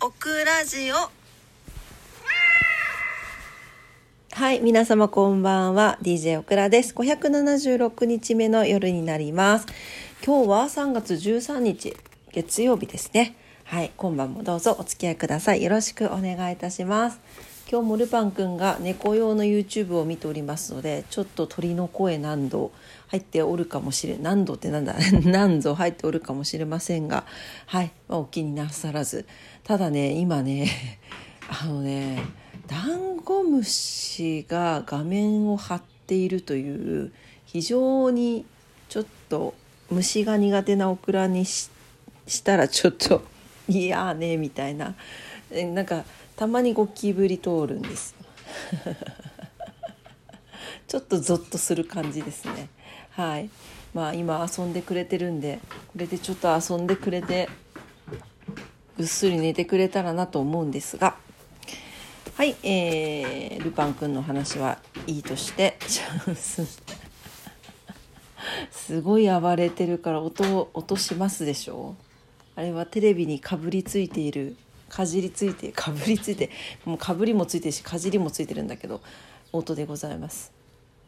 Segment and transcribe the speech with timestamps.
[0.00, 0.94] オクラジオ
[4.32, 5.98] はい、皆様こんばんは。
[6.02, 6.94] DJ オクラです。
[6.94, 9.66] 576日目の夜になります。
[10.24, 11.96] 今日は3月13日、
[12.30, 13.34] 月曜日ですね。
[13.64, 15.64] はい、今晩もどうぞお付き合いください。
[15.64, 17.18] よろしくお願いいたします。
[17.70, 22.72] 今日もルパンくんが猫用の YouTube を見ておりますので、ちょっと鳥の声何度
[23.08, 24.94] 入っておるかもしれ何度ってなんだ？
[25.24, 27.24] 何度入っておるかもしれませんが、
[27.66, 29.26] はい、まあ、お気になさらず。
[29.64, 30.70] ただね、今ね、
[31.62, 32.22] あのね、
[32.68, 37.12] ダンゴムシが画面を張っているという
[37.44, 38.46] 非常に
[38.88, 39.52] ちょっと
[39.90, 41.68] 虫が苦手なオクラにし
[42.26, 43.22] したらちょっと
[43.68, 44.94] いやねみたいな。
[45.50, 46.04] えなんか
[46.38, 48.14] たまにゴキブリ通るんです。
[50.86, 52.68] ちょっとゾッとする感じですね。
[53.10, 53.50] はい。
[53.92, 57.48] まあ今遊んでくれてるんでこれでちょっと遊んでくれて
[58.96, 61.16] ぐっすり寝てくれたらなと思うんですが。
[62.36, 66.80] はい、えー、ルパン君の話はいいとしてチャンス
[68.70, 71.96] すごい暴れてるから音音しますでしょ？
[72.54, 74.56] あれはテレビにかぶりついている
[74.88, 76.50] かじりついてかぶりついて
[76.84, 79.00] もうかぶりもついてるしかじりもついてるんだけど
[79.52, 80.52] 音でございます。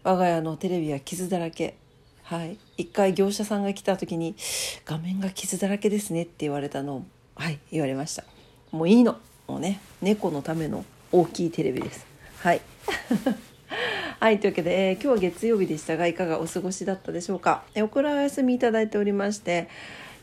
[0.03, 1.77] 我が家のテレビは傷だらけ。
[2.23, 2.57] はい。
[2.77, 4.35] 一回業者さんが来た時に
[4.87, 8.25] 「画面が傷だらけですね」って言われたのをはい言われました。
[8.71, 9.19] もういいの。
[9.47, 12.07] もうね猫のための大きいテレビです。
[12.39, 12.61] はい。
[14.21, 19.69] はいというわけで、えー、今日は月曜日でしたがいかがお過ごしだったでしょうか、え、おくらお休みいただいておりまして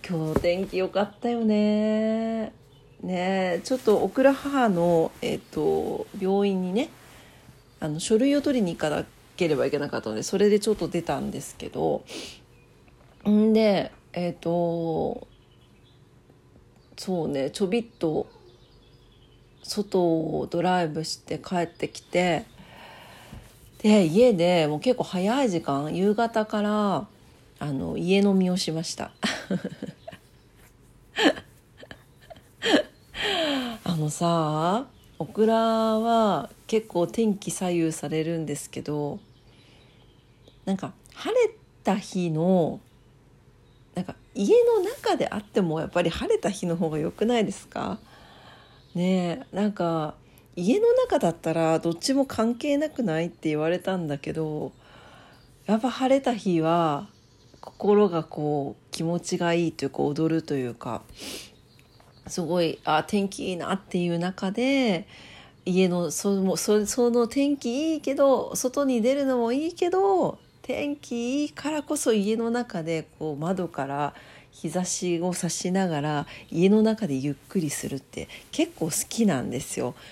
[0.08, 2.52] 今日天気良かったよね
[3.02, 6.90] ねちょっとオクラ母の、えーと、病院にね
[7.80, 12.04] あの書類を取りに行かなければいけなかったのでそれでちょっと出たんですけど
[13.28, 15.28] んでえっ、ー、と
[16.98, 18.28] そうねちょびっと
[19.64, 22.46] 外をドライブして帰ってきて
[23.80, 27.08] で家でもう結構早い時間夕方から
[27.60, 29.12] あの家飲みをしました。
[34.08, 34.86] のさ
[35.20, 39.20] オクラは結構天気左右されるんですけど
[40.64, 41.54] なんか晴れ
[41.84, 42.80] た日の
[43.96, 48.00] なんか家の中であってもやっぱり晴れた日の方が良くないですか？
[48.96, 50.16] ねえなんか
[50.56, 54.72] 家の中だったらどっちも関係なくないって言われたんだけど
[55.66, 57.10] やっぱ晴れた日は
[57.60, 61.02] 心がこう気持ちがいいというか踊るというか
[62.30, 65.08] すごいあ天気いいなっていう中で
[65.66, 74.14] 家のそそその天気いいけど外に出るのもいいけど天気いいからこそ家の中でこう窓から
[74.52, 79.94] 日差しを差しながら家の中でゆっくりするって結構好きなんですよ。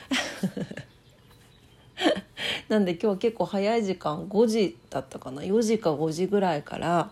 [2.70, 7.10] なんで今日は結構早い時間5時だったかな？4時か5時ぐらいから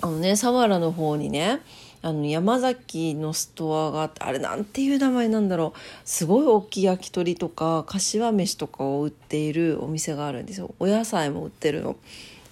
[0.00, 1.60] あのね佐原の方にね
[2.02, 5.80] あの山崎のストアがあってあれなんていう名前なんだろう。
[6.04, 10.74] すごい大きい焼き鳥とか柏飯とかを売っているお店があるんですよ。
[10.78, 11.96] お野菜も売ってるの。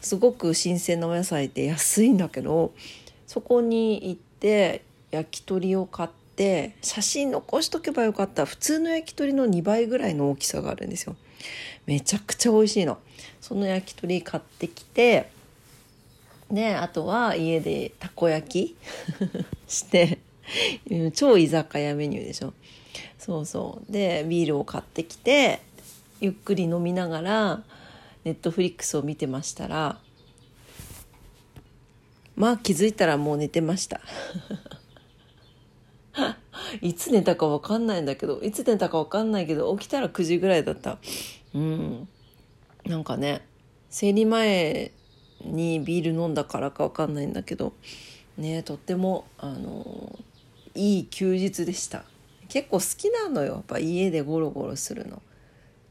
[0.01, 2.73] すごく新鮮なお野菜って安いんだけど
[3.27, 8.45] そこに行って焼き鳥を買って写真残しとけばよかった。
[8.45, 11.17] 普通の焼き鳥の2倍ぐらいの大きさがあるんですよ。
[11.87, 12.99] めちゃくちゃ美味しいの。
[13.41, 15.31] その焼き鳥買ってきて
[16.51, 18.77] であとは家でたこ焼き
[19.67, 20.19] して
[21.15, 22.53] 超居酒屋メニューでしょ。
[23.19, 23.93] そうそう。
[23.93, 25.61] でビールを買ってきて
[26.21, 27.63] ゆっくり飲みながら
[28.25, 29.99] ネットフリックスを見てましたら
[32.37, 34.01] まあ気づいたらもう寝てました。
[36.81, 40.99] いつ寝たか分かんないんだけどいつ寝たか分かんないけど起きたら9時ぐらいだった。
[41.55, 42.09] うん。
[42.85, 43.47] なんかね
[43.89, 44.93] 生理前
[45.45, 47.73] にビール飲んだからか分かんないんだけど
[48.37, 50.19] ねとってもあの
[50.75, 52.05] いい休日でした。
[52.49, 53.55] 結構好きなのよ。
[53.55, 55.23] やっぱ家でゴロゴロするの。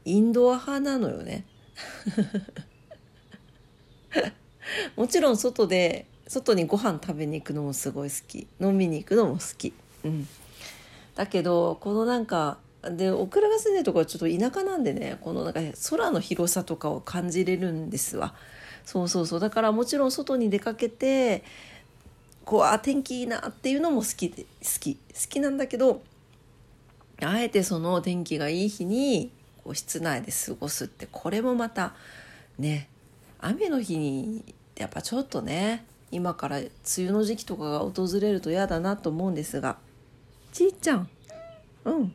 [0.04, 1.44] インドア派なのよね。
[4.96, 8.46] もちろん外で外にご飯食べに行くのもすごい好き。
[8.60, 9.72] 飲みに行くのも好き。
[10.04, 10.28] うん。
[11.14, 15.60] だけどこのなんかでオクラが住んでるとこはちょっと田舎なんでねこのなんか
[15.90, 18.34] 空の広さとかを感じれるんですわ。
[18.84, 19.40] そうそうそう。
[19.40, 21.42] だからもちろん外に出かけて
[22.44, 24.48] こうあ天気いいなっていうのも好きで好
[24.80, 24.94] き。
[24.96, 26.02] 好きなんだけど
[27.22, 29.30] あえてその天気がいい日に
[29.62, 31.94] こう室内で過ごすってこれもまた
[32.58, 32.88] ね
[33.40, 34.44] 雨の日に
[34.76, 39.78] やっぱちょっとね今から梅雨の時期とかが訪れると嫌だなと思うんですが
[40.52, 41.08] ちいちゃん
[41.84, 42.14] うん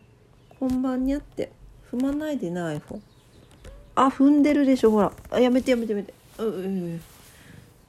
[0.60, 1.52] 本番にあって。
[1.92, 3.02] 踏まないでな iPhone
[3.96, 5.12] あ踏んでるでしょほら。
[5.32, 6.14] あやめてやめてやめて。
[6.46, 7.00] う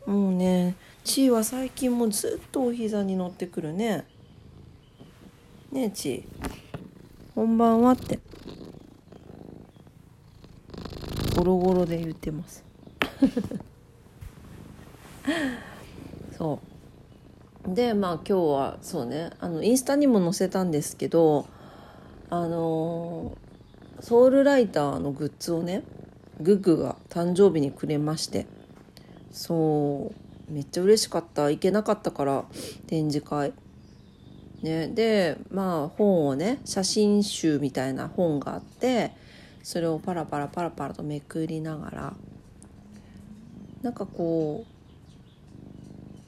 [0.06, 0.75] うもうね
[1.05, 4.06] ちーは最近もずっとお膝に乗ってくるね。
[5.73, 6.25] ねえちー。
[7.35, 8.19] 本番はって。
[11.37, 12.64] ゴロゴロで言ってます。
[16.37, 16.61] そ
[17.67, 17.75] う。
[17.75, 19.31] でまあ今日はそうね。
[19.41, 21.47] あのインスタにも載せたんですけど
[22.29, 23.37] あの
[24.00, 25.82] ソウルライターのグッズをね
[26.40, 28.46] グッグが誕生日にくれまして
[29.31, 30.12] そ
[30.48, 31.50] うめっちゃ嬉しかった。
[31.50, 32.44] 行けなかったから
[32.88, 33.52] 展示会。
[34.62, 39.12] ねでまあ本をね写真集みたいな本があって
[39.62, 42.14] それをパラパラパラパラとめくりながら
[43.82, 44.66] なんかこ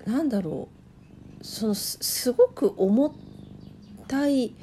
[0.07, 1.45] うなんだろう。
[1.45, 3.13] そのすごく重
[4.07, 4.55] たい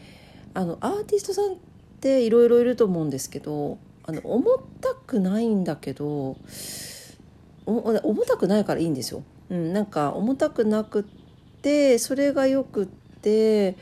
[0.53, 1.55] あのアーティストさんっ
[1.99, 3.77] ていろいろいると思うんですけど
[4.09, 6.35] あの重たくないんだけど
[7.67, 9.23] 重たくないからいいんですよ。
[9.49, 11.03] うん、なんか重たくなくっ
[11.61, 13.77] てそれがよくって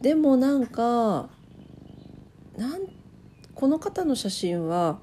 [0.00, 1.28] でもなんか
[2.56, 2.80] なん
[3.54, 4.98] この方の写真は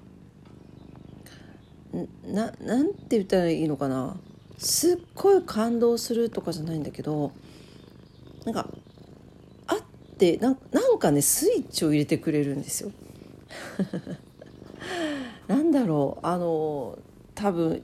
[2.25, 4.17] ななんて言ったらいいのかな
[4.57, 7.31] すっごい感動するとかじゃないんだけど
[8.43, 8.67] なんか
[9.67, 9.77] あっ
[10.17, 12.91] てななんかねスイッチを入れてくれるんですよ。
[15.47, 16.97] なんだろうあの
[17.35, 17.83] 多分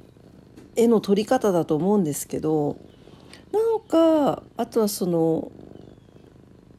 [0.75, 2.78] 絵の撮り方だと思うんですけど
[3.52, 5.52] なんかあとはその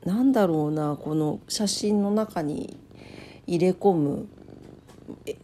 [0.05, 2.77] なんだろうなこの写真の中に
[3.47, 4.29] 入れ込む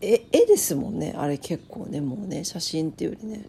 [0.01, 3.45] 絵ですもんねあれ結構ねもうね写真っていうよりね。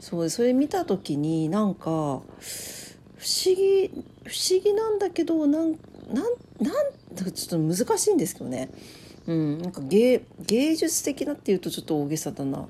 [0.00, 2.22] そうそれ見た時になんか不思
[3.56, 3.88] 議
[4.24, 5.72] 不思議なんだけどなん
[6.12, 6.24] なん
[6.62, 8.70] なんちょっと難しいんですけどね、
[9.28, 12.66] うん、なんか芸芸術的なっていうとちょっと大げさだな。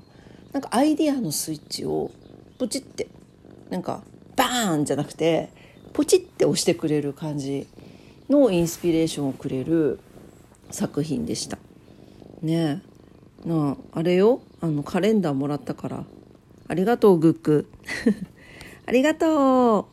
[0.51, 2.11] なんかアイディアのスイッチを
[2.57, 3.07] ポチって
[3.69, 4.03] なんか
[4.35, 5.49] バーンじゃなくて
[5.93, 7.65] ポチって押してくれる感じ
[8.29, 10.01] のインスピレーションをくれる
[10.69, 11.57] 作品でした。
[12.41, 12.81] ね
[13.45, 13.47] え。
[13.47, 14.41] なああれよ。
[14.59, 16.03] あのカレンダーもらったから。
[16.67, 17.67] ありがとうグック
[18.85, 19.85] ありがとう。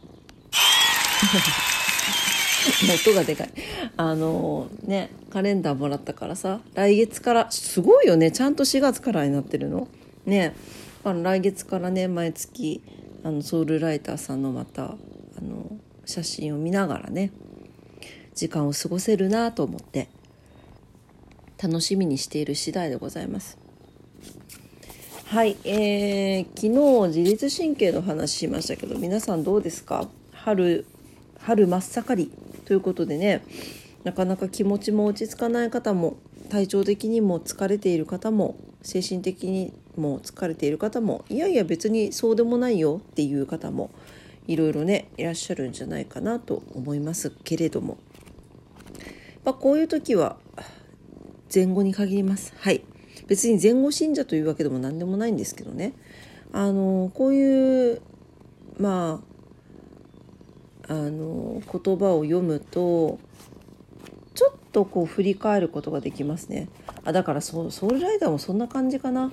[3.09, 3.51] 音がでかい。
[3.97, 8.31] あのねカレンダーもらったからさ来月からすごいよね。
[8.31, 9.89] ちゃんと4月からになってるの？
[10.25, 10.55] ね。
[11.05, 12.83] あの来月からね毎月
[13.23, 14.97] あのソウルライターさんのまたあ
[15.41, 17.31] の写真を見ながらね
[18.35, 20.09] 時間を過ごせるなと思って
[21.63, 23.57] 楽しみにしている次第でございます。
[25.27, 30.09] はい、えー、昨日自律神経の話しましたけど皆さんどうですか？
[30.33, 30.87] 春
[31.39, 32.33] 春真っ盛り。
[32.67, 33.43] ということでね
[34.05, 36.19] なかなか気持ちも落ち着かない方も
[36.51, 43.91] 体調的にも疲れている方も精神的にも疲れている方もいやいや別にそうでもないよっていう方も
[44.47, 47.99] いろいろねいらっしゃるんじゃないかなと思いますけれども、
[49.45, 50.37] まあ、こういう時は
[51.53, 52.53] 前後に限ります。
[52.59, 52.83] はい。
[53.29, 55.95] 別に前後信者というわけでも何でもないんですけどね。
[56.53, 58.03] あのこういう
[58.79, 59.36] まあ
[60.89, 63.19] あの言葉を読むと
[64.35, 66.69] ちょっとこう振り返ることができますね
[67.05, 69.33] あだからソウルライダーもそんな感じかな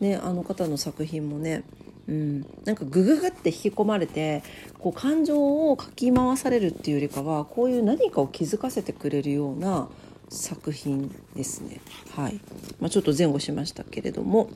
[0.00, 1.62] ねあの方の作品もね
[2.08, 4.42] うん、なんかグググって引き込まれて
[4.80, 9.88] こう感情をかき回されるっていうよりかはこういう何かを気づかせてくれるような
[10.28, 11.80] 作品ですね。
[12.16, 12.40] はい。
[12.80, 14.48] まあ、ちょっと前後しましたけれども、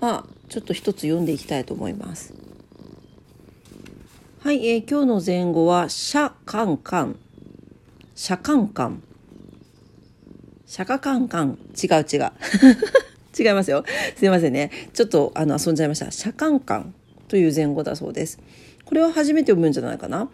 [0.00, 2.34] まあ、ちょっと一つ読んでいきたいと思います。
[4.42, 7.16] はい、えー、今日の禅語は、シャカンカン。
[8.14, 9.02] シャカンカン。
[10.64, 11.58] シャカカンカン。
[11.76, 12.32] 違う違う。
[13.38, 13.84] 違いますよ。
[14.16, 14.70] すいませんね。
[14.94, 16.10] ちょっとあの遊んじゃいました。
[16.10, 16.94] シャカンカン
[17.28, 18.38] という禅語だそうです。
[18.86, 20.30] これは初めて読むんじゃないかな。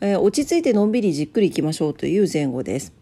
[0.00, 2.92] えー、落ち着いてのんびりじっくりいきましょうという禅語です。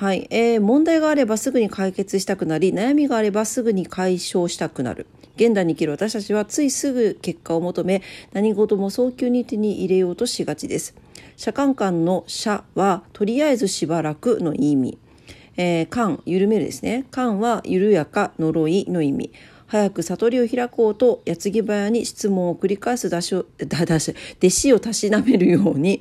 [0.00, 5.06] はい、えー、問題があればすぐに解決したくなり悩みがあればすぐに解消したくなる。
[5.36, 8.00] 現代に生きる私たちはついすぐ結果を求め
[8.32, 10.94] 何事も早急に手に入れようとしがちです。
[11.36, 14.98] 社間間の社はとりあえずしばらくの意味、
[15.58, 17.04] えー、緩めるですね。
[17.10, 19.30] 間は緩やか呪いの意味。
[19.66, 26.00] 早く悟りを開こうと矢継ぎ早に質問を繰り返す弟子をたしなめるように、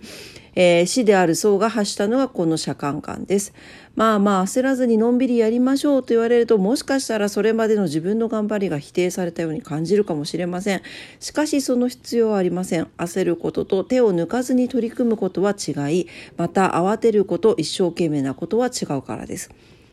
[0.56, 3.54] えー、死である僧が発したのがこの釈迦観です。
[3.96, 10.82] まあまあ焦らずにのんびりやりましょうと言われるともしかしたらそれまでの自分の頑張りが否定されたように感じるかもしれません。
[11.20, 12.88] しかしその必要はありません。
[12.98, 19.50] 焦ることと手を抜かずに取り組むことは違い、また慌てること、一生懸命なことは違うからです。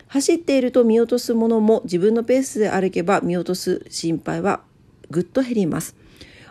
[0.08, 4.60] 走っていると見落とすものも自分のペースで歩けば見落とす心配は
[5.10, 5.96] ぐっと減ります。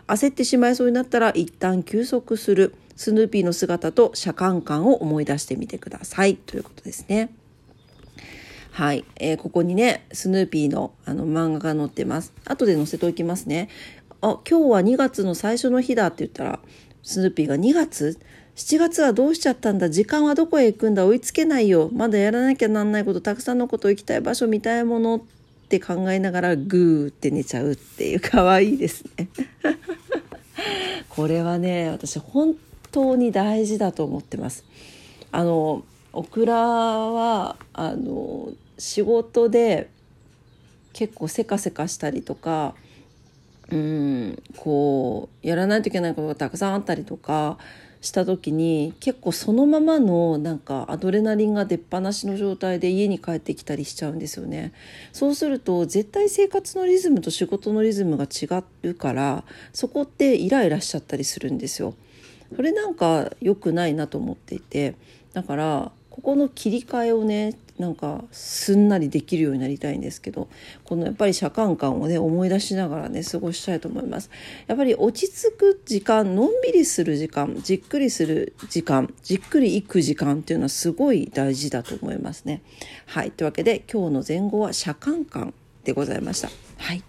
[0.06, 2.74] 焦ってしまいそうになったら一旦休息する。
[2.96, 6.36] スヌーピーの姿と車間感を思い出してみてください。
[6.36, 7.30] ということですね。
[8.72, 12.32] はい、えー、ここにねスヌーピーのあの漫画が載ってます。
[12.44, 13.68] 後で載せておきますね。
[14.20, 16.58] あ今日は2月の最初の日だって言ったら
[17.02, 18.18] スヌーピーが2月
[18.56, 19.90] ？7月はどうしちゃったんだ？
[19.90, 21.06] 時間はどこへ行くんだ？
[21.06, 21.90] 追いつけないよ。
[21.92, 25.16] まだやらなきゃなんないことたくさんのこと行きたい場所見たいもの。
[25.66, 28.20] って考えながらグーって寝ちゃうっていう。
[28.20, 29.28] 可愛いですね。
[31.08, 32.54] これはね私本
[32.96, 34.64] 当に大事だと思ってます。
[35.30, 35.84] あの
[36.14, 38.48] オクラはあの
[38.78, 39.90] 仕事で
[40.94, 42.74] 結構せかせかしたりとか
[43.70, 47.58] うんこうやらないといけないことがたくさんあったりとか
[48.00, 54.72] した時に結構そのままのなんかアドレナリンが出っ放しの状態で家に帰ってきたりしちゃうんですよね。
[55.12, 61.94] そうすると絶対生活のリズムと仕事のリズムが違うからそこってイライラしちゃったりするんですよ。
[62.54, 64.94] それなんか良くないなと思っていて
[65.32, 70.48] だからここの切り替えをねなんかすんなりできるようになりたいんですけど
[70.84, 74.30] このやっぱり車間感をね思い出しながらね過ごしたいと思います。
[74.66, 82.62] やっぱり落ち着く時間のんびりする時間じっくりする時間じっくり行く時間っていうのはすごい大事だと思いますね。
[83.04, 83.30] はい。
[83.30, 85.52] というわけで今日の前後は車間感
[85.84, 86.48] でございました。
[86.78, 87.02] はい。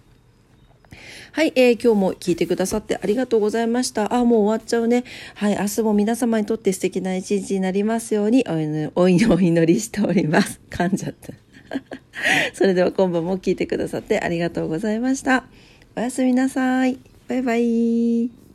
[1.38, 4.12] はい、えー、今日も聞いてくださってありがとうございました。
[4.12, 5.04] あ、もう終わっちゃうね。
[5.36, 10.60] はい、明日も皆様にとって素敵な一日になりますようにおお祈りしております。
[10.68, 11.32] 噛んじゃった。
[12.54, 15.44] それでは今晩も聞いてくださってありがとうございました。
[15.94, 16.98] おやすみなさい。
[17.28, 18.47] バイバイ。